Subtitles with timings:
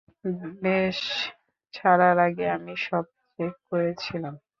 [0.61, 0.99] Base
[1.73, 4.33] ছাড়ার আগে আমি সব চেক করেছিলাম।